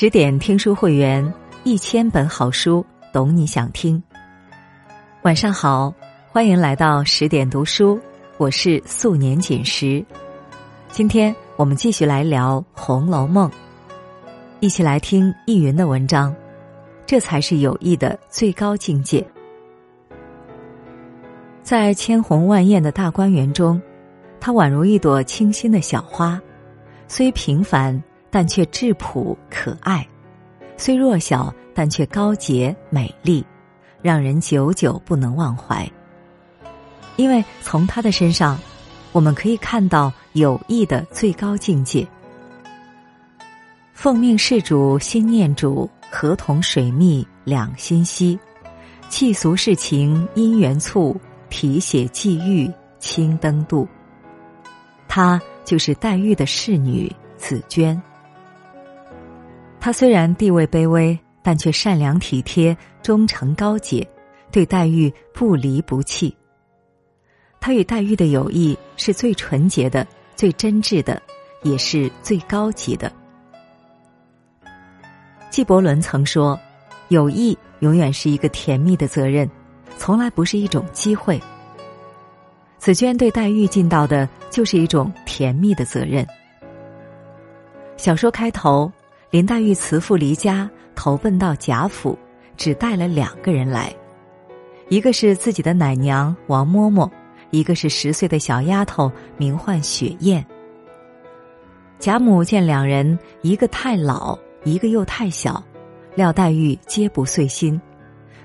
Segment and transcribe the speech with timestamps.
[0.00, 4.00] 十点听书会员，一千本好书，懂你想听。
[5.22, 5.92] 晚上好，
[6.28, 8.00] 欢迎来到十点读书，
[8.36, 10.04] 我是素年锦时。
[10.88, 13.50] 今天我们继续来聊《红楼梦》，
[14.60, 16.32] 一起来听易云的文章。
[17.04, 19.26] 这才是友谊的最高境界。
[21.60, 23.82] 在千红万艳的大观园中，
[24.38, 26.40] 它宛如一朵清新的小花，
[27.08, 28.00] 虽平凡。
[28.30, 30.06] 但却质朴可爱，
[30.76, 33.44] 虽弱小，但却高洁美丽，
[34.02, 35.90] 让人久久不能忘怀。
[37.16, 38.58] 因为从他的身上，
[39.12, 42.06] 我们可以看到友谊的最高境界。
[43.92, 48.38] 奉命事主心念主，合同水密两心惜。
[49.08, 53.88] 弃俗世情因缘促，提携际遇青灯度。
[55.08, 58.00] 她就是黛玉的侍女紫娟。
[59.80, 64.06] 他虽然地位卑微，但却善良体贴、忠诚高洁，
[64.50, 66.36] 对黛玉不离不弃。
[67.60, 71.20] 他与黛玉的友谊是最纯洁的、最真挚的，
[71.62, 73.10] 也是最高级的。
[75.50, 76.58] 纪伯伦曾说
[77.08, 79.48] ：“友谊永远是一个甜蜜的责任，
[79.96, 81.40] 从来不是一种机会。”
[82.78, 86.26] 紫娟对黛玉尽到的就是一种甜蜜的责任。
[87.96, 88.90] 小说开头。
[89.30, 92.18] 林黛玉辞父离家，投奔到贾府，
[92.56, 93.94] 只带了两个人来，
[94.88, 97.10] 一个是自己的奶娘王嬷嬷，
[97.50, 100.42] 一个是十岁的小丫头，名唤雪雁。
[101.98, 105.62] 贾母见两人一个太老，一个又太小，
[106.14, 107.78] 料黛玉皆不遂心，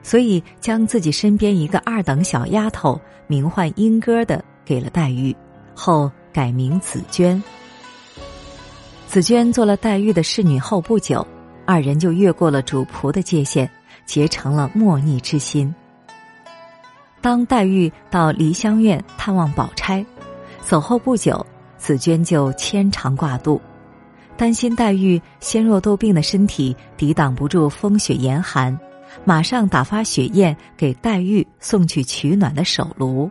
[0.02, 5.34] 所以将自己身边一个二等小丫头，名唤莺歌的给了黛玉，
[5.74, 7.42] 后改名紫娟。
[9.14, 11.24] 紫娟做了黛玉的侍女后不久，
[11.68, 13.70] 二人就越过了主仆的界限，
[14.08, 15.72] 结成了莫逆之心。
[17.22, 20.04] 当黛玉到梨香院探望宝钗，
[20.66, 21.46] 走后不久，
[21.78, 23.62] 紫娟就牵肠挂肚，
[24.36, 28.76] 担心黛玉纤弱多病的身体抵挡不住风雪严寒，
[29.24, 33.30] 马上打发雪雁给黛玉送去取暖的手炉。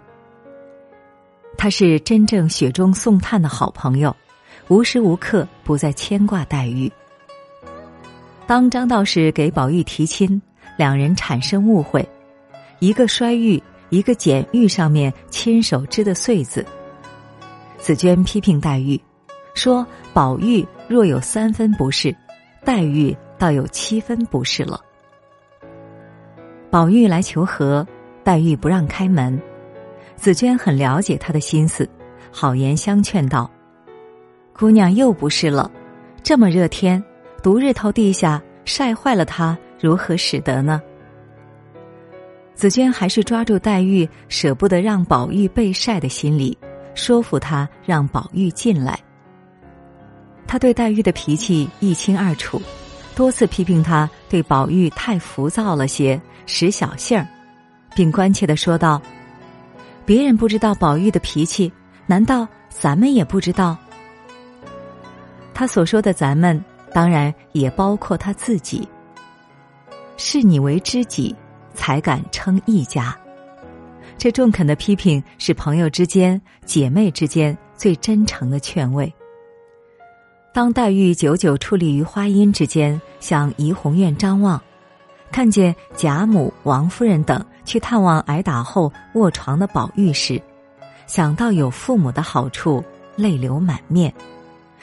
[1.59, 4.15] 他是真正雪中送炭的好朋友。
[4.73, 6.91] 无时无刻不在牵挂黛玉。
[8.47, 10.41] 当张道士给宝玉提亲，
[10.79, 12.09] 两人产生误会，
[12.79, 16.65] 一个摔玉，一个捡玉上面亲手织的穗子。
[17.77, 18.99] 紫娟批评黛玉，
[19.53, 22.17] 说宝玉若有三分不是，
[22.65, 24.81] 黛玉倒有七分不是了。
[26.71, 27.87] 宝玉来求和，
[28.25, 29.39] 黛玉不让开门，
[30.17, 31.87] 紫娟很了解他的心思，
[32.31, 33.51] 好言相劝道。
[34.63, 35.69] 姑娘又不是了，
[36.23, 37.03] 这么热天，
[37.43, 40.81] 独日头地下晒坏了她，如何使得呢？
[42.55, 46.57] 紫娟还是抓住黛玉舍不得让宝玉被晒的心理，
[46.95, 48.97] 说服她让宝玉进来。
[50.47, 52.63] 她对黛玉的脾气一清二楚，
[53.17, 57.27] 多次批评她对宝玉太浮躁了些，使小性儿，
[57.97, 59.03] 并关切的说道
[60.07, 61.73] ：“别人不知道宝玉的脾气，
[62.07, 63.77] 难道咱们也不知道？”
[65.63, 66.61] 他所说的“咱们”，
[66.93, 68.89] 当然也包括他自己。
[70.17, 71.33] 视你为知己，
[71.73, 73.17] 才敢称一家。
[74.19, 79.15] 这中肯的批评是朋友之间、姐妹之间最真诚的劝慰。
[80.53, 84.61] 当黛玉久久矗立于花荫之间，向怡红院张望，
[85.31, 90.43] 看见贾母、王夫人等去探望挨打后卧床的宝玉时，
[91.07, 92.83] 想到有父母的好处，
[93.15, 94.13] 泪流满面。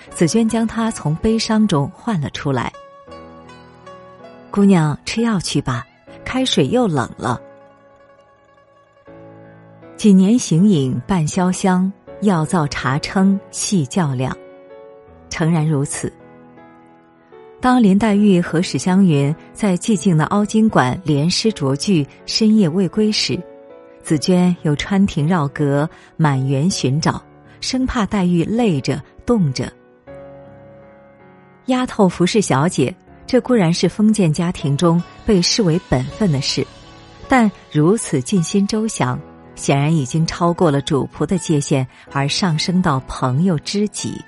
[0.10, 2.72] 紫娟将她从悲伤中唤了出来。
[4.52, 5.86] 姑娘吃药去吧，
[6.26, 7.40] 开水又冷了。
[9.96, 14.36] 几年行影半潇湘，药造茶称细较量。
[15.30, 16.12] 诚然如此。
[17.62, 23.38] 当林黛玉和史湘云在寂静的凹晶馆连诗酌句，深夜未归时，
[24.02, 27.22] 紫娟又穿庭绕阁，满园寻找，
[27.60, 29.72] 生怕黛玉累着冻着。
[31.70, 32.94] 丫头服侍小姐，
[33.26, 36.66] 这固然是封建家庭中被视为本分的事，
[37.28, 39.20] 但如此尽心周详，
[39.56, 44.20] 显然已经超过了主仆的界限，而上升到朋友知己。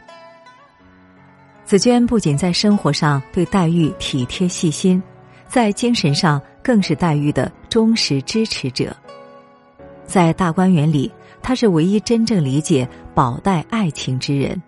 [1.66, 5.02] 紫娟不仅在生活上对黛玉体贴细心，
[5.48, 8.96] 在精神上更是黛玉的忠实支持者。
[10.06, 11.10] 在大观园里，
[11.42, 14.62] 她是唯一真正理解宝黛爱情之人。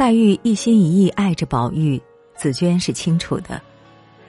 [0.00, 2.00] 黛玉一心一意爱着宝玉，
[2.34, 3.60] 紫娟是清楚的。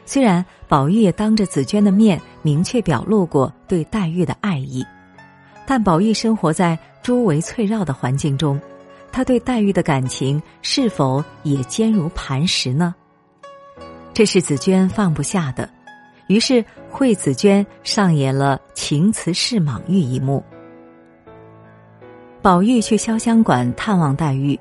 [0.06, 4.86] 虽然宝玉也当着紫娟的面明确表露过对黛玉的爱意，
[5.66, 8.60] 但宝玉生活在诸围翠绕的环境中，
[9.14, 12.94] 他对黛玉的感情是否也坚如磐石呢？
[14.14, 15.70] 这是紫娟放不下的，
[16.28, 20.44] 于是惠紫娟上演了情辞示莽玉一幕。
[22.42, 24.60] 宝玉去潇湘馆探望黛玉，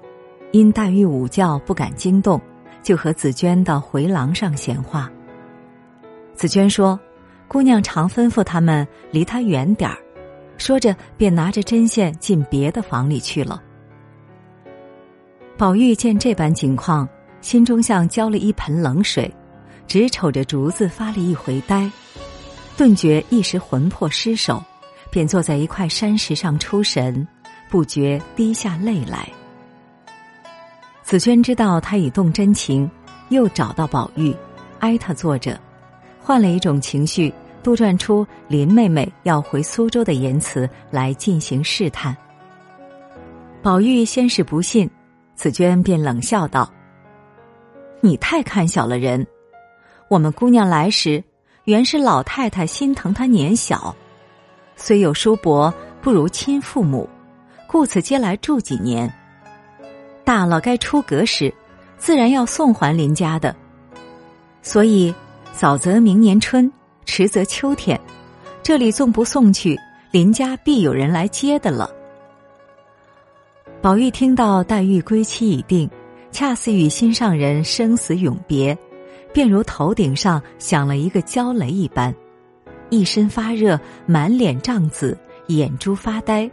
[0.52, 2.41] 因黛玉午觉不敢惊动，
[2.82, 5.11] 就和紫娟到回廊上闲话。
[6.35, 6.99] 紫娟说
[7.47, 9.97] ：“姑娘常吩咐他们离他远点儿。”
[10.58, 13.62] 说着，便拿着针线进别的房里去了。
[15.56, 17.08] 宝玉见这般情况，
[17.41, 19.32] 心中像浇了一盆冷水，
[19.87, 21.91] 只瞅着竹子发了一回呆，
[22.76, 24.62] 顿觉一时魂魄失守，
[25.11, 27.26] 便坐在一块山石上出神。
[27.70, 29.29] 不觉滴下泪来。
[31.11, 32.89] 紫娟知道他已动真情，
[33.31, 34.33] 又找到宝玉，
[34.79, 35.59] 挨他坐着，
[36.21, 37.35] 换了一种情绪，
[37.65, 42.17] 杜撰出林妹妹要回苏州的言辞来进行试探。
[43.61, 44.89] 宝玉先是不信，
[45.35, 46.73] 紫娟便冷笑道
[48.01, 49.27] ：“你太看小了人。
[50.07, 51.21] 我们姑娘来时，
[51.65, 53.93] 原是老太太心疼她年小，
[54.77, 57.09] 虽有叔伯，不如亲父母。”
[57.67, 59.12] 故此接来住几年，
[60.25, 61.53] 大了该出阁时，
[61.97, 63.55] 自然要送还林家的。
[64.63, 65.15] 所以
[65.53, 66.71] 早则明年春，
[67.05, 67.99] 迟则秋天，
[68.63, 69.79] 这里纵不送去，
[70.11, 71.91] 林家必有人来接的了。
[73.81, 75.91] 宝玉听到黛玉归期已定，
[76.31, 78.77] 恰似与心上人生死永别，
[79.33, 82.15] 便如头顶上响了一个焦雷一般，
[82.91, 86.49] 一身发热，满脸胀紫，眼珠发呆。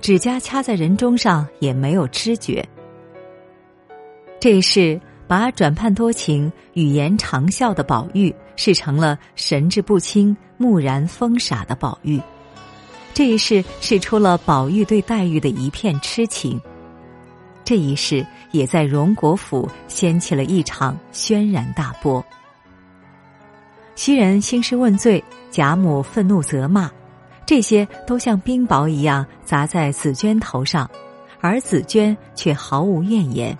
[0.00, 2.64] 指甲掐在人中上也没有知觉。
[4.40, 12.20] 这一世把转盼多情、语言长啸的宝玉视成了神志不清、木然疯傻的宝玉。
[13.12, 16.60] 这一世是出了宝玉对黛玉的一片痴情。
[17.64, 22.24] 这一世也在荣国府掀起了一场轩然大波。
[23.96, 26.88] 袭人兴师问罪，贾母愤怒责骂。
[27.44, 30.88] 这些都像冰雹一样砸在紫娟头上，
[31.40, 33.58] 而紫娟却毫无怨言，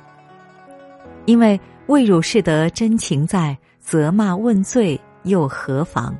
[1.29, 6.17] 因为未汝是得真情在，责骂问罪又何妨？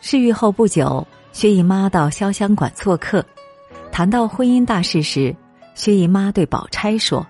[0.00, 3.22] 事愈后不久，薛姨妈到潇湘馆做客，
[3.90, 5.36] 谈到婚姻大事时，
[5.74, 7.26] 薛姨妈对宝钗说：“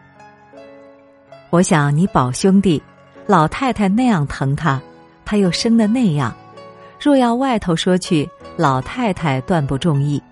[1.51, 2.81] 我想你宝兄弟，
[3.27, 4.81] 老太太那样疼他，
[5.25, 6.33] 他又生的那样。”
[7.03, 10.23] 若要外头说去，老太太断不中意，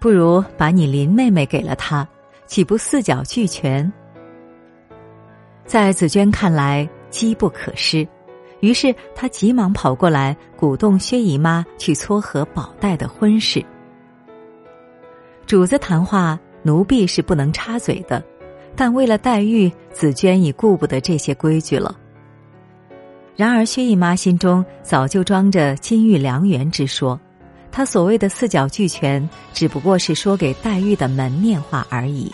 [0.00, 2.04] 不如把你林妹妹给了他，
[2.48, 3.88] 岂不四角俱全？
[5.72, 8.06] 在紫娟看来，机不可失，
[8.60, 13.64] 于是她急忙跑过来，鼓动薛姨妈去撮合宝黛的婚事。
[15.46, 18.22] 主子谈话，奴婢是不能插嘴的，
[18.76, 21.96] 但为了黛玉，紫娟已顾不得这些规矩了。
[23.34, 27.18] 然而，薛姨妈心中早就装着金玉良缘之说，
[27.70, 32.30] 她所谓的四角俱全，只不过是说给黛玉的门面话而已。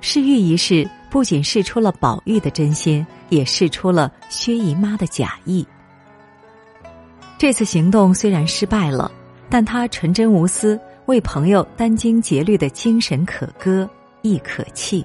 [0.00, 5.64] 试玉一事不仅试出了宝玉的真心，也试出了薛姨妈的假意。
[7.36, 9.12] 这次行动虽然失败了，
[9.50, 13.86] 但她纯真无私、为朋友殚精竭虑的精神可歌，
[14.22, 15.04] 亦可泣。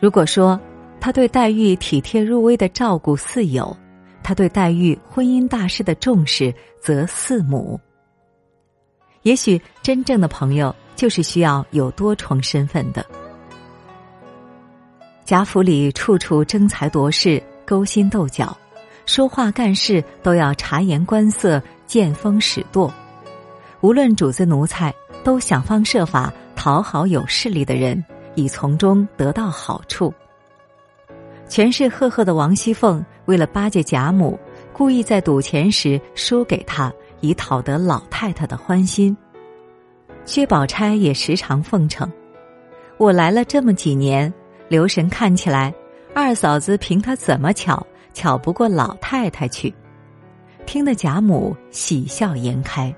[0.00, 0.58] 如果说，
[0.98, 3.76] 他对黛玉体贴入微的照顾似友，
[4.22, 7.78] 他对黛玉婚姻大事的重视则似母。
[9.20, 13.04] 也许真正的朋友就是需要有多重身份的。
[15.30, 18.58] 贾府里处处争财夺势、勾心斗角，
[19.06, 22.92] 说话干事都要察言观色、见风使舵。
[23.80, 30.12] 无论主子奴才，都想方设法讨好有势力的人，以从中得到好处。
[31.48, 34.36] 权势赫赫的王熙凤为了巴结贾母，
[34.72, 39.16] 故意在赌钱时输给他，以讨得老太太的欢心。
[40.24, 42.10] 薛宝钗也时常奉承
[42.98, 44.32] ：“我来了这么几年，
[44.70, 45.74] 留神看起来，
[46.14, 49.74] 二嫂子凭她怎么巧，巧不过老太太去。”
[50.64, 52.94] 听得贾母喜笑颜开。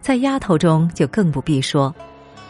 [0.00, 1.94] 在丫头中就更不必说，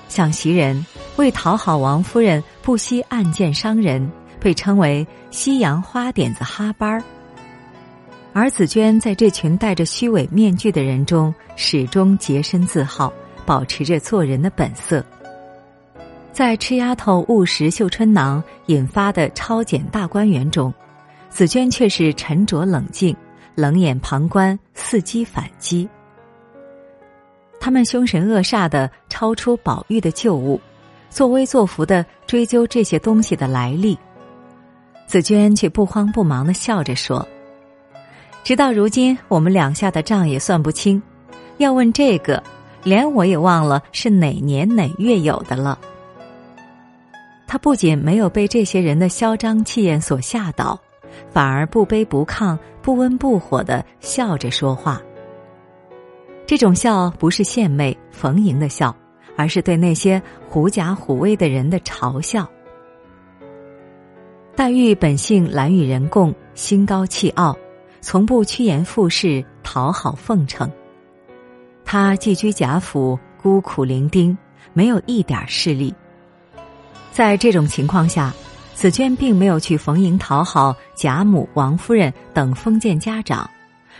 [0.08, 0.86] 像袭人
[1.16, 4.08] 为讨好王夫人，不惜暗箭伤人。
[4.38, 7.02] 被称为西洋花点子哈班儿，
[8.32, 13.12] 而紫娟在这群戴着虚伪面具的人中，始终洁身自好，
[13.44, 15.04] 保持着做人的本色。
[16.36, 20.70] 在吃丫头误食绣春囊引发的超检大观园中，
[21.30, 23.16] 紫娟却是沉着冷静，
[23.54, 25.88] 冷眼旁观，伺机反击。
[27.58, 30.60] 他们凶神恶煞的超出宝玉的旧物，
[31.08, 33.98] 作威作福的追究这些东西的来历。
[35.06, 37.26] 紫娟却不慌不忙的笑着说
[38.44, 41.02] ：“直到如今，我们两下的账也算不清。
[41.56, 42.42] 要问这个，
[42.84, 45.78] 连我也忘了是哪年哪月有的了。”
[47.46, 50.78] 他不仅没有被这些人的嚣张气焰所吓倒，
[51.30, 55.00] 反而不卑不亢、不温不火的笑着说话。
[56.44, 58.94] 这种笑不是献媚逢迎的笑，
[59.36, 62.48] 而是对那些狐假虎威的人的嘲笑。
[64.54, 67.56] 黛玉本性懒与人共，心高气傲，
[68.00, 70.70] 从不趋炎附势、讨好奉承。
[71.84, 74.36] 她寄居贾府，孤苦伶仃，
[74.72, 75.94] 没有一点势力。
[77.16, 78.30] 在这种情况下，
[78.74, 83.48] 紫娟并没有去逢迎讨好贾母、王夫人等封建家长。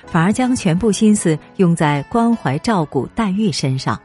[0.04, 3.99] 反而将全部心思用在关怀照顾黛玉身上。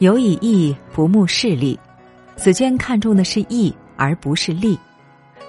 [0.00, 1.80] 有以义不慕势利，
[2.36, 4.78] 紫娟看重的是义而不是利，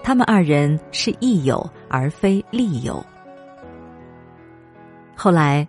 [0.01, 3.05] 他们二人是义友而非利友。
[5.13, 5.67] 后来，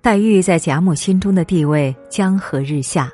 [0.00, 3.10] 黛玉在贾母心中的地位江河日下，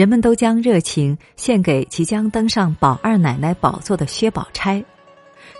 [0.00, 4.82] 人们都将热情献给即将登上宝二奶奶宝座的薛宝钗，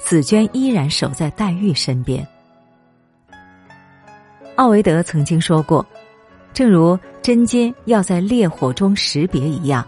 [0.03, 2.27] 紫娟依然守在黛玉身边。
[4.57, 5.87] 奥维德曾经说过
[6.55, 9.87] ：“正如针尖要在烈火中识别一样，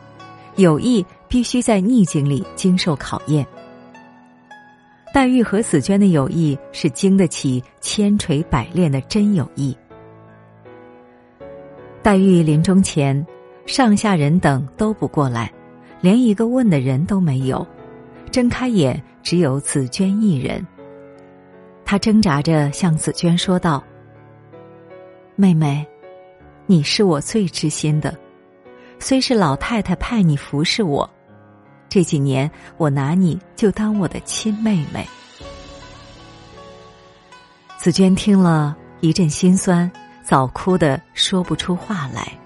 [0.57, 3.47] 友谊必须在逆境里经受考验。”
[5.15, 9.75] 黛玉和紫娟的友谊是经得起千锤百炼的真友谊。
[12.03, 13.27] 黛玉临终前，
[13.67, 15.53] 上下人等都不过来，
[16.01, 17.67] 连一个问的人都没有，
[18.31, 20.67] 睁开眼只有紫娟一人。
[21.85, 23.83] 她挣扎着向紫娟说道。
[25.37, 25.87] 妹妹，
[26.67, 28.15] 你是我最知心的，
[28.99, 31.09] 虽是老太太派你服侍我，
[31.89, 35.07] 这几年我拿你就当我的亲妹妹。
[37.79, 39.91] 紫娟听了一阵心酸，
[40.23, 42.39] 早哭得说不出话来。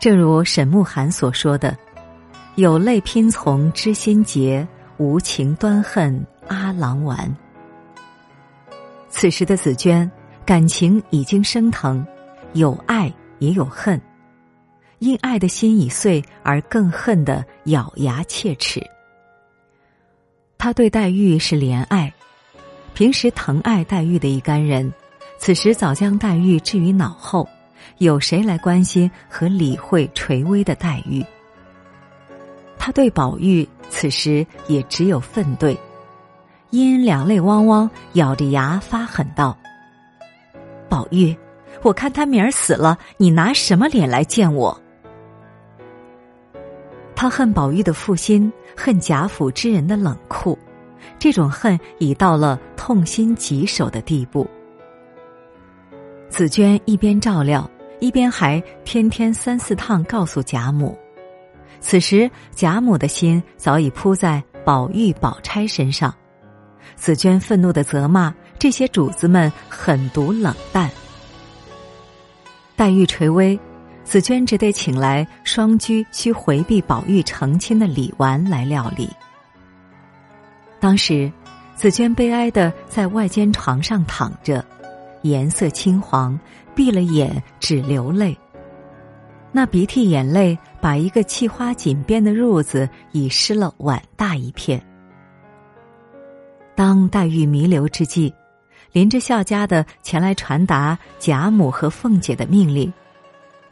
[0.00, 1.76] 正如沈慕寒所说的
[2.56, 4.66] ：“有泪拼从知心结，
[4.98, 7.34] 无情端恨阿郎丸。”
[9.08, 10.10] 此时的紫娟。
[10.46, 12.06] 感情已经升腾，
[12.52, 13.98] 有爱也有恨，
[14.98, 18.78] 因爱的心已碎而更恨的咬牙切齿。
[20.58, 22.12] 他对黛玉是怜爱，
[22.92, 24.92] 平时疼爱黛玉的一干人，
[25.38, 27.48] 此时早将黛玉置于脑后，
[27.98, 31.24] 有谁来关心和理会垂危的黛玉？
[32.78, 35.76] 他对宝玉此时也只有愤怼，
[36.70, 39.56] 因两泪汪汪，咬着牙发狠道。
[40.88, 41.34] 宝玉，
[41.82, 44.78] 我看他明儿死了，你拿什么脸来见我？
[47.16, 50.58] 他恨宝玉的负心，恨贾府之人的冷酷，
[51.18, 54.46] 这种恨已到了痛心疾首的地步。
[56.28, 57.70] 紫娟一边照料，
[58.04, 60.98] 一边还天天三四趟告诉贾母。
[61.80, 66.14] 此时贾母的心早已扑在宝玉、宝钗身上，
[66.96, 68.34] 紫娟愤怒的责骂。
[68.58, 70.90] 这些主子们狠毒冷淡，
[72.76, 73.58] 黛玉垂危，
[74.04, 79.10] 紫娟只得请来双居需回避宝玉成亲的李纨来料理。
[80.80, 81.30] 当时，
[81.74, 84.64] 紫娟悲哀的在外间床上躺着，
[85.24, 86.38] 颜色青黄，
[86.74, 88.38] 闭了眼只流泪。
[89.50, 94.80] 那鼻涕眼泪把一个砌花锦边的褥子已湿了碗大一片。
[96.74, 98.32] 当黛玉弥留之际。
[98.92, 102.92] 林之孝家的前来传达贾母和凤姐的命令，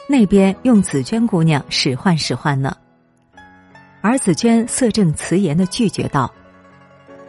[0.08, 2.76] 那边用紫娟姑娘使唤使唤呢。
[4.00, 6.28] 而紫娟色正辞严的拒绝道：“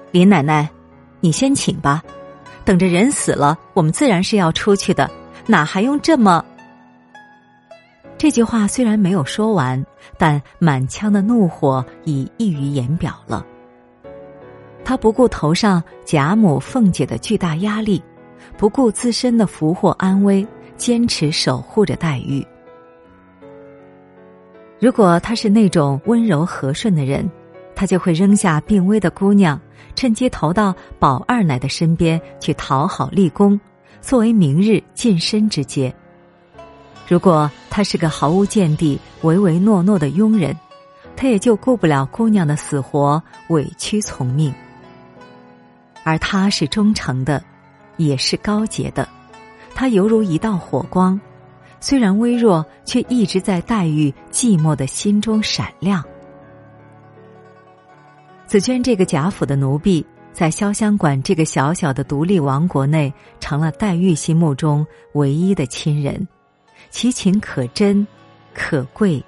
[0.10, 0.68] 林奶奶，
[1.20, 2.04] 你先请吧，
[2.66, 5.10] 等着人死了，我们自然是要出去的，
[5.46, 6.44] 哪还用这么？”
[8.18, 9.86] 这句话虽然没有说完，
[10.18, 13.46] 但满腔的怒火已溢于言表了。
[14.86, 18.02] 他不顾头上贾母、凤姐的巨大压力，
[18.58, 20.46] 不顾自身的福祸安危，
[20.78, 22.46] 坚持守护着黛玉。
[24.80, 27.30] 如果他是那种温柔和顺的人，
[27.76, 29.60] 他就会扔下病危的姑娘，
[29.96, 33.60] 趁机投到宝二奶的身边去讨好立功，
[34.02, 35.94] 作为明日晋升之阶。
[37.08, 40.58] 如果他是个毫无见地、唯唯诺诺的庸人，
[41.16, 44.54] 他也就顾不了姑娘的死活，委屈从命。
[46.04, 47.44] 而他是忠诚的，
[47.98, 49.08] 也是高洁的，
[49.76, 51.20] 他犹如一道火光，
[51.80, 56.04] 虽然微弱，却一直在黛玉寂寞的心中闪亮。
[58.54, 66.28] 紫娟这个贾府的奴婢，在潇湘馆这个小小的独立王国内，成了黛玉心目中唯一的亲人，
[66.92, 68.06] 其情可真、
[68.54, 69.26] 可贵，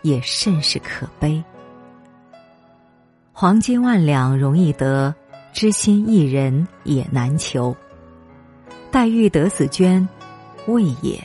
[0.00, 1.44] 也甚是可悲。
[3.30, 5.14] 黄金万两容易得。
[5.52, 7.76] 知心一人也难求。
[8.90, 10.08] 黛玉得紫娟，
[10.66, 11.22] 未也。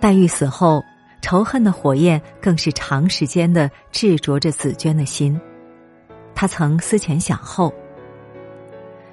[0.00, 0.82] 黛玉死后，
[1.24, 5.40] 仇恨的火焰更是长时间的炙灼着紫娟的心。
[6.34, 7.72] 她曾思前想后，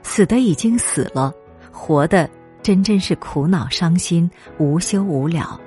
[0.03, 1.34] 死的已经死了，
[1.72, 2.30] 活的
[2.62, 5.58] 真真是苦恼伤心，无休无了。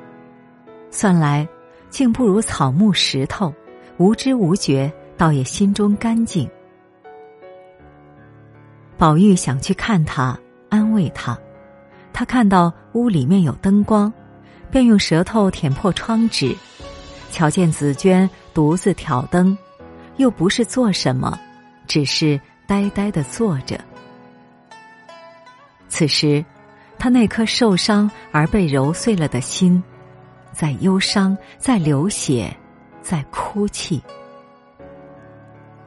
[0.90, 1.48] 算来，
[1.88, 3.50] 竟不如草木石头，
[3.96, 6.46] 无知无觉，倒也心中干净。
[8.98, 11.38] 宝玉想去看他，安慰他。
[12.12, 14.12] 他看到屋里面有灯光，
[14.74, 16.52] 便用舌头舔破窗纸，
[17.30, 19.56] 瞧见紫娟独自挑灯，
[20.16, 21.38] 又不是做什么，
[21.86, 23.78] 只是呆呆的坐着。
[25.88, 26.44] 此时，
[26.98, 29.80] 他那颗受伤而被揉碎了的心，
[30.50, 32.52] 在忧伤，在流血，
[33.00, 34.02] 在哭泣。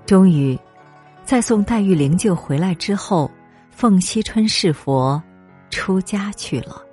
[0.05, 0.57] 终于。
[1.25, 3.29] 在送黛玉灵柩回来之后，
[3.69, 5.21] 凤惜春是佛
[5.69, 6.86] 出家去了。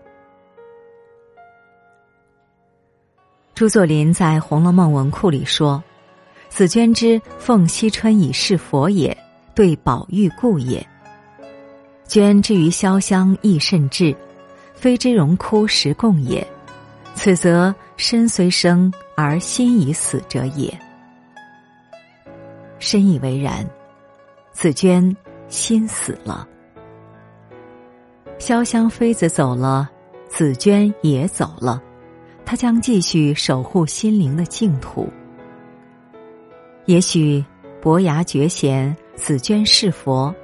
[3.54, 5.80] 朱作霖在《红楼梦》文库里说
[6.50, 9.16] ：“紫鹃之凤惜春以是佛也，
[9.54, 10.84] 对宝玉故也。
[12.04, 14.12] 娟之于潇湘亦甚至，
[14.75, 16.44] 非之荣枯实共也。
[17.14, 20.76] 此则身虽生而心已死者也。”
[22.80, 23.64] 深以为然。
[24.50, 25.17] 紫娟
[25.49, 26.47] 心死了，
[28.38, 29.88] 潇湘妃子走了，
[30.28, 31.82] 紫娟也走了，
[32.45, 35.09] 他将继续守护心灵的净土。
[36.87, 37.45] 也许
[37.80, 40.35] 伯牙绝弦，紫娟是佛，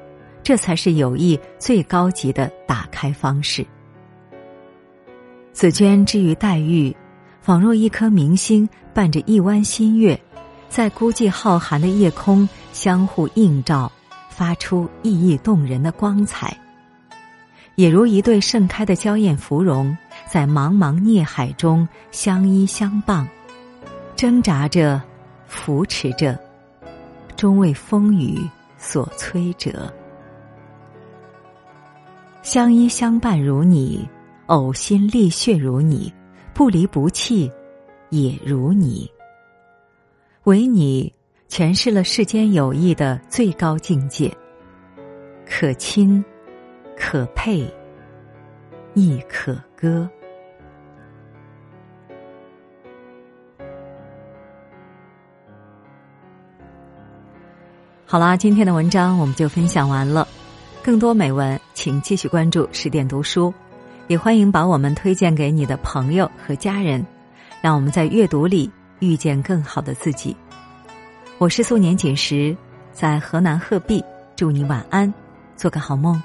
[0.42, 3.66] 这才是友谊最高级的打开方式。
[5.52, 6.94] 紫娟之于黛玉，
[7.40, 10.18] 仿若一颗明星伴着一弯新月，
[10.68, 13.90] 在孤寂浩瀚的夜空相互映照。
[14.30, 16.56] 发出熠熠动人的光彩，
[17.74, 19.94] 也如一对盛开的娇艳芙蓉，
[20.30, 23.26] 在茫茫孽海中相依相傍，
[24.14, 25.02] 挣扎着，
[25.48, 26.38] 扶持着，
[27.34, 28.38] 终为风雨
[28.78, 29.92] 所摧折。
[32.42, 34.08] 相依相伴如你，
[34.46, 36.12] 呕心沥血如你，
[36.54, 37.50] 不离不弃
[38.10, 39.10] 也如你，
[40.44, 41.12] 唯你。
[41.48, 44.32] 诠释了世间友谊的最高境界，
[45.44, 46.24] 可亲，
[46.96, 47.68] 可佩，
[48.94, 50.08] 亦可歌。
[58.10, 60.26] 好啦，今天的文章我们就分享完了。
[60.82, 63.54] 更多美文，请继续关注十点读书，
[64.08, 67.06] 也欢迎把我们推荐给你的朋友和家人，
[67.60, 68.68] 让我们在阅读里
[68.98, 70.36] 遇见更好的自己。
[71.38, 72.56] 我是素年锦时，
[72.92, 75.14] 在河南鹤壁，祝你晚安，
[75.54, 76.20] 做个好梦。